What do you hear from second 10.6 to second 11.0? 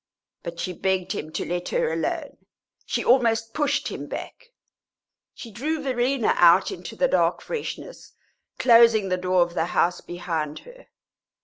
her.